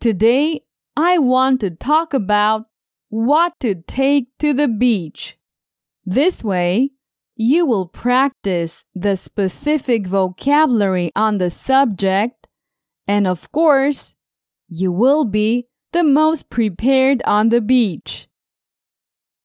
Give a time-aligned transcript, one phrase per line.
[0.00, 0.60] Today,
[0.96, 2.66] I want to talk about
[3.08, 5.36] what to take to the beach.
[6.04, 6.90] This way,
[7.34, 12.46] you will practice the specific vocabulary on the subject,
[13.08, 14.14] and of course,
[14.68, 18.28] you will be the most prepared on the beach.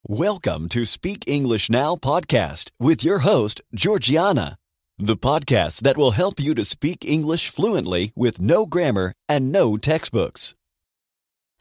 [0.04, 4.60] Welcome to Speak English Now podcast with your host, Georgiana,
[5.00, 9.76] the podcast that will help you to speak English fluently with no grammar and no
[9.78, 10.56] textbooks.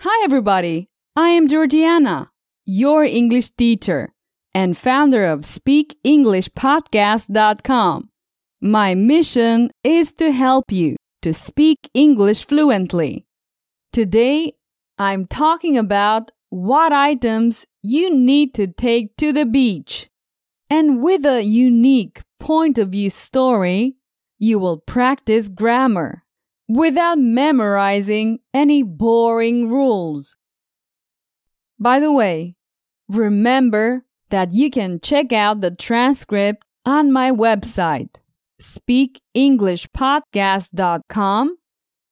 [0.01, 0.89] Hi, everybody.
[1.17, 2.31] I am Georgiana,
[2.67, 4.13] your English teacher
[4.55, 8.09] and founder of SpeakEnglishPodcast.com.
[8.61, 13.25] My mission is to help you to speak English fluently.
[13.93, 14.53] Today,
[14.99, 20.11] I'm talking about what items you need to take to the beach.
[20.73, 23.97] And with a unique point of view story,
[24.39, 26.25] you will practice grammar
[26.67, 30.35] without memorizing any boring rules.
[31.79, 32.57] By the way,
[33.07, 38.15] remember that you can check out the transcript on my website,
[38.59, 41.57] speakenglishpodcast.com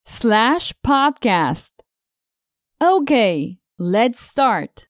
[0.04, 1.70] slash podcast.
[2.82, 4.86] Okay, let's start.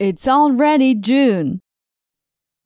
[0.00, 1.60] It's already June.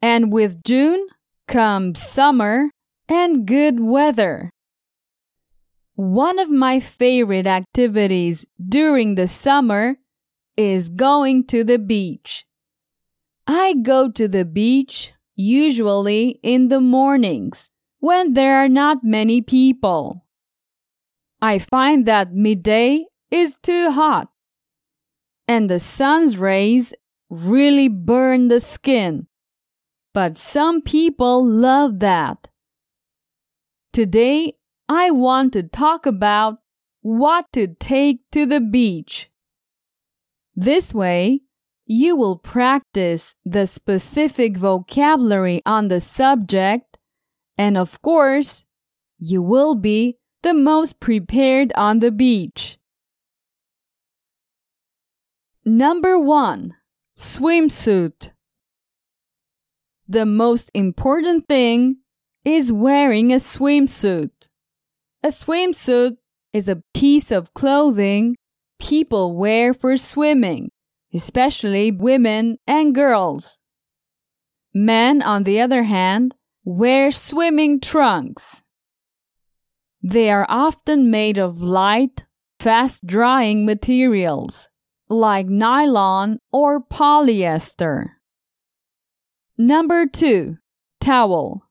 [0.04, 1.06] And with June
[1.48, 2.68] comes summer
[3.08, 4.50] and good weather.
[5.94, 9.96] One of my favorite activities during the summer
[10.58, 12.44] is going to the beach.
[13.46, 20.26] I go to the beach usually in the mornings when there are not many people.
[21.40, 24.28] I find that midday is too hot
[25.48, 26.92] and the sun's rays
[27.30, 29.28] really burn the skin.
[30.14, 32.48] But some people love that.
[33.92, 34.54] Today,
[34.88, 36.58] I want to talk about
[37.02, 39.28] what to take to the beach.
[40.54, 41.40] This way,
[41.84, 46.96] you will practice the specific vocabulary on the subject,
[47.58, 48.64] and of course,
[49.18, 52.78] you will be the most prepared on the beach.
[55.64, 56.76] Number one,
[57.18, 58.30] swimsuit.
[60.08, 61.96] The most important thing
[62.44, 64.30] is wearing a swimsuit.
[65.22, 66.18] A swimsuit
[66.52, 68.36] is a piece of clothing
[68.78, 70.70] people wear for swimming,
[71.14, 73.56] especially women and girls.
[74.74, 78.60] Men, on the other hand, wear swimming trunks.
[80.02, 82.26] They are often made of light,
[82.60, 84.68] fast drying materials
[85.08, 88.13] like nylon or polyester.
[89.56, 90.58] Number two,
[91.00, 91.68] towel.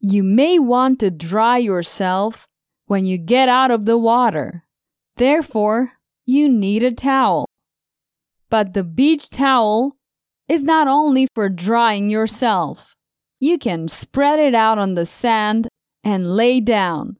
[0.00, 2.46] You may want to dry yourself
[2.84, 4.64] when you get out of the water.
[5.16, 5.92] Therefore,
[6.26, 7.46] you need a towel.
[8.50, 9.96] But the beach towel
[10.46, 12.94] is not only for drying yourself.
[13.40, 15.68] You can spread it out on the sand
[16.04, 17.16] and lay down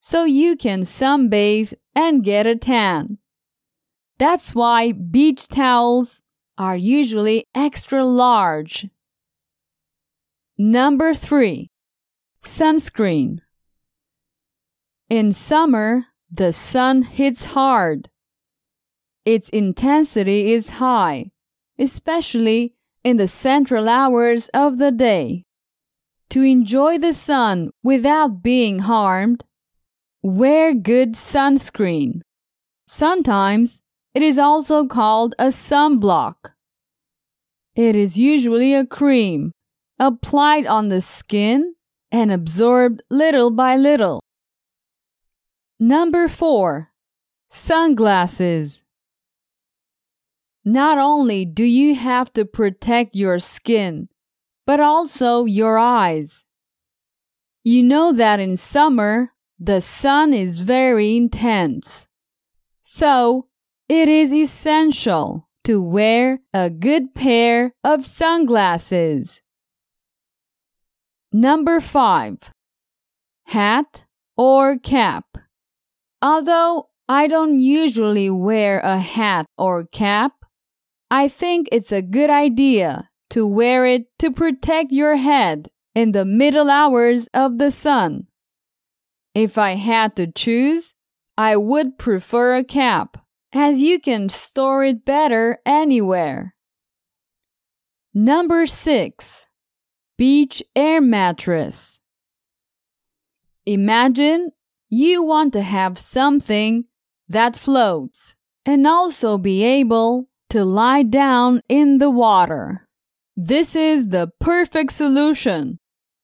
[0.00, 3.18] so you can sunbathe and get a tan.
[4.18, 6.20] That's why beach towels
[6.58, 8.88] are usually extra large.
[10.58, 11.70] Number three,
[12.42, 13.40] sunscreen.
[15.10, 18.08] In summer, the sun hits hard.
[19.24, 21.30] Its intensity is high,
[21.78, 22.74] especially
[23.04, 25.44] in the central hours of the day.
[26.30, 29.44] To enjoy the sun without being harmed,
[30.22, 32.22] wear good sunscreen.
[32.88, 33.80] Sometimes
[34.16, 36.36] it is also called a sunblock.
[37.74, 39.52] It is usually a cream
[39.98, 41.74] applied on the skin
[42.10, 44.22] and absorbed little by little.
[45.78, 46.90] Number 4.
[47.50, 48.82] Sunglasses.
[50.64, 54.08] Not only do you have to protect your skin,
[54.64, 56.42] but also your eyes.
[57.62, 62.06] You know that in summer, the sun is very intense.
[62.82, 63.48] So,
[63.88, 69.40] it is essential to wear a good pair of sunglasses.
[71.32, 72.50] Number 5.
[73.46, 74.04] Hat
[74.36, 75.38] or cap.
[76.20, 80.32] Although I don't usually wear a hat or cap,
[81.10, 86.24] I think it's a good idea to wear it to protect your head in the
[86.24, 88.26] middle hours of the sun.
[89.34, 90.94] If I had to choose,
[91.38, 93.18] I would prefer a cap
[93.52, 96.54] as you can store it better anywhere.
[98.14, 99.46] Number 6.
[100.16, 101.98] Beach air mattress.
[103.66, 104.52] Imagine
[104.88, 106.84] you want to have something
[107.28, 108.34] that floats
[108.64, 112.88] and also be able to lie down in the water.
[113.36, 115.78] This is the perfect solution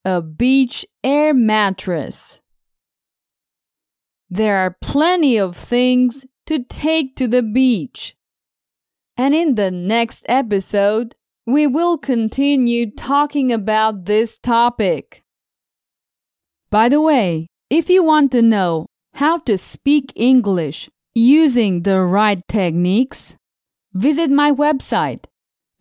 [0.05, 2.41] a beach air mattress.
[4.29, 8.17] There are plenty of things to take to the beach.
[9.17, 11.15] And in the next episode,
[11.47, 15.23] we will continue talking about this topic.
[16.71, 22.41] By the way, if you want to know how to speak English using the right
[22.49, 23.37] techniques,
[23.93, 25.27] visit my website,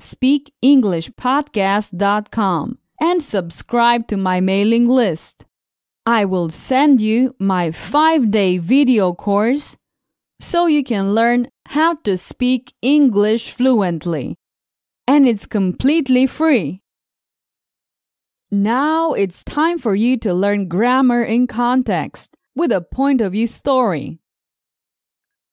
[0.01, 5.45] speakenglishpodcast.com, and subscribe to my mailing list.
[6.05, 9.77] I will send you my five day video course
[10.41, 14.35] so you can learn how to speak English fluently.
[15.07, 16.81] And it's completely free.
[18.49, 23.47] Now it's time for you to learn grammar in context with a point of view
[23.47, 24.19] story.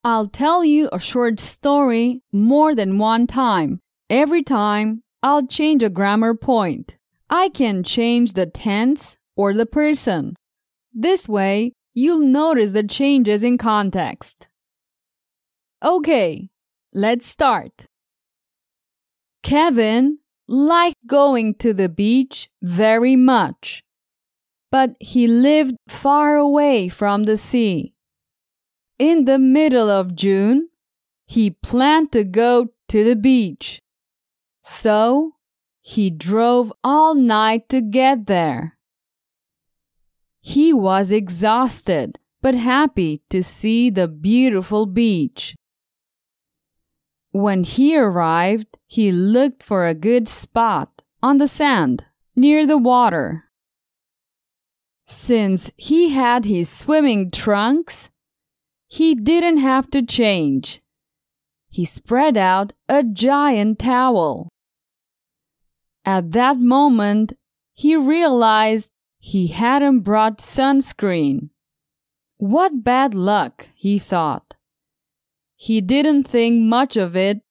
[0.03, 3.81] I'll tell you a short story more than one time.
[4.11, 6.97] Every time, I'll change a grammar point.
[7.29, 10.35] I can change the tense or the person.
[10.93, 14.48] This way, you'll notice the changes in context.
[15.83, 16.51] Okay,
[16.93, 17.87] let's start.
[19.43, 23.83] Kevin liked going to the beach very much,
[24.73, 27.95] but he lived far away from the sea.
[28.99, 30.69] In the middle of June,
[31.27, 33.79] he planned to go to the beach.
[34.63, 35.35] So,
[35.81, 38.77] he drove all night to get there.
[40.41, 45.55] He was exhausted but happy to see the beautiful beach.
[47.39, 52.05] When he arrived, he looked for a good spot on the sand
[52.35, 53.45] near the water.
[55.07, 58.11] Since he had his swimming trunks,
[58.89, 60.83] he didn't have to change.
[61.71, 64.49] He spread out a giant towel.
[66.05, 67.35] At that moment,
[67.73, 68.91] he realized
[69.21, 71.51] he hadn't brought sunscreen.
[72.39, 74.57] What bad luck, he thought.
[75.59, 77.43] He didn't think much of it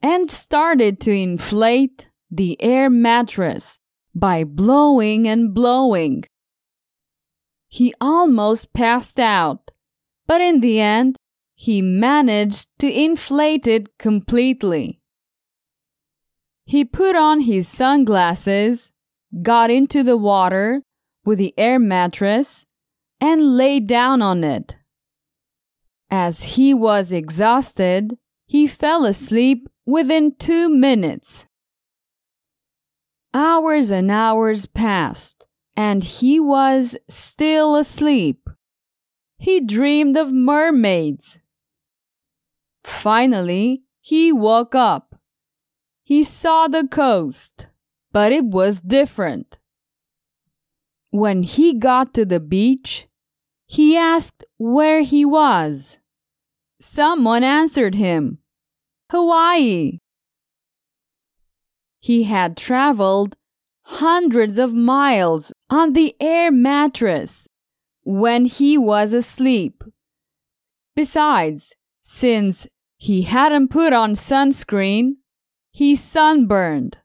[0.00, 3.78] and started to inflate the air mattress
[4.14, 6.24] by blowing and blowing.
[7.68, 9.72] He almost passed out
[10.28, 11.16] but in the end,
[11.54, 15.00] he managed to inflate it completely.
[16.64, 18.92] He put on his sunglasses,
[19.42, 20.82] got into the water
[21.24, 22.66] with the air mattress,
[23.20, 24.76] and lay down on it.
[26.10, 28.16] As he was exhausted,
[28.46, 31.46] he fell asleep within two minutes.
[33.34, 35.46] Hours and hours passed,
[35.76, 38.48] and he was still asleep
[39.38, 41.38] he dreamed of mermaids.
[42.82, 45.14] Finally, he woke up.
[46.02, 47.68] He saw the coast,
[48.12, 49.58] but it was different.
[51.10, 53.06] When he got to the beach,
[53.66, 55.97] he asked where he was.
[56.80, 58.38] Someone answered him
[59.10, 59.98] Hawaii.
[62.00, 63.36] He had traveled
[63.82, 67.48] hundreds of miles on the air mattress
[68.04, 69.82] when he was asleep.
[70.94, 75.16] Besides, since he hadn't put on sunscreen,
[75.72, 76.98] he sunburned.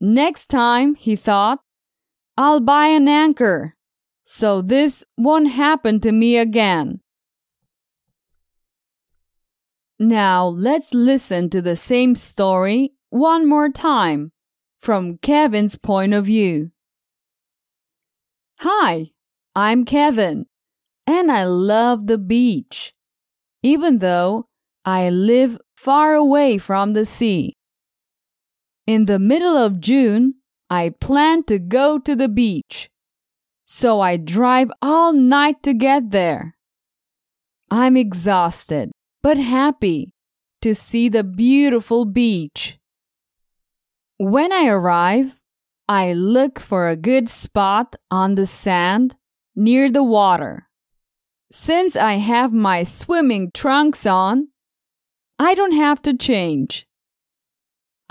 [0.00, 1.60] Next time, he thought,
[2.36, 3.76] I'll buy an anchor
[4.24, 7.00] so this won't happen to me again.
[9.98, 14.32] Now let's listen to the same story one more time
[14.80, 16.72] from Kevin's point of view.
[18.58, 19.10] Hi,
[19.54, 20.46] I'm Kevin,
[21.06, 22.92] and I love the beach,
[23.62, 24.48] even though
[24.84, 27.54] I live far away from the sea.
[28.86, 30.34] In the middle of June,
[30.68, 32.90] I plan to go to the beach,
[33.64, 36.56] so I drive all night to get there.
[37.70, 38.90] I'm exhausted,
[39.24, 40.12] but happy
[40.60, 42.78] to see the beautiful beach.
[44.18, 45.40] When I arrive,
[45.88, 49.16] I look for a good spot on the sand
[49.56, 50.68] near the water.
[51.50, 54.48] Since I have my swimming trunks on,
[55.38, 56.86] I don't have to change.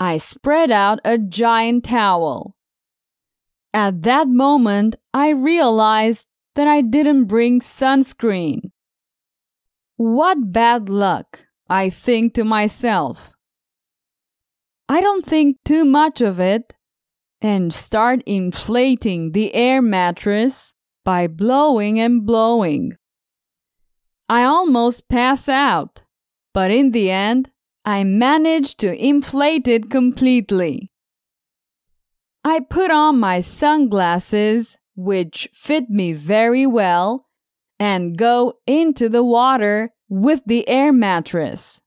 [0.00, 2.56] I spread out a giant towel.
[3.72, 8.72] At that moment, I realized that I didn't bring sunscreen.
[9.96, 13.32] What bad luck, I think to myself.
[14.88, 16.74] I don't think too much of it
[17.40, 20.72] and start inflating the air mattress
[21.04, 22.96] by blowing and blowing.
[24.28, 26.02] I almost pass out,
[26.52, 27.50] but in the end,
[27.84, 30.90] I manage to inflate it completely.
[32.42, 37.23] I put on my sunglasses, which fit me very well,
[37.84, 41.82] and go into the water with the air mattress.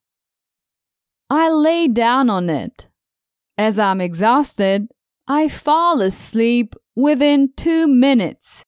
[1.27, 2.85] I lay down on it.
[3.57, 4.89] As I'm exhausted,
[5.27, 8.63] I fall asleep within two minutes.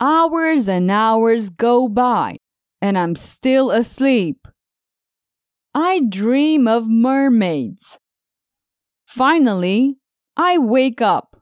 [0.00, 2.38] Hours and hours go by,
[2.80, 4.48] and I'm still asleep.
[5.74, 7.98] I dream of mermaids.
[9.06, 9.98] Finally,
[10.38, 11.36] I wake up.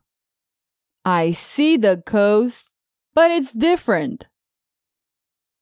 [1.05, 2.69] I see the coast,
[3.15, 4.27] but it's different.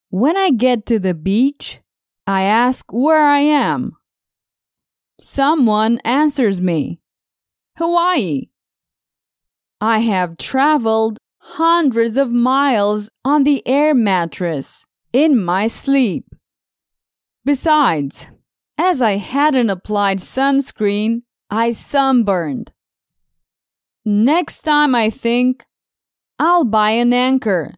[0.09, 1.79] When I get to the beach,
[2.27, 3.97] I ask where I am.
[5.19, 6.99] Someone answers me
[7.77, 8.49] Hawaii.
[9.79, 16.25] I have traveled hundreds of miles on the air mattress in my sleep.
[17.43, 18.27] Besides,
[18.77, 22.71] as I hadn't applied sunscreen, I sunburned.
[24.05, 25.65] Next time I think
[26.43, 27.75] I'll buy an anchor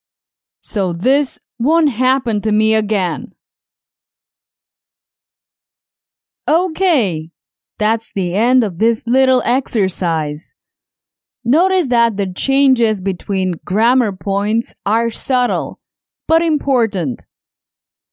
[0.61, 3.33] so this won't happen to me again.
[6.47, 7.31] Okay,
[7.77, 10.53] that's the end of this little exercise.
[11.43, 15.81] Notice that the changes between grammar points are subtle,
[16.25, 17.25] but important.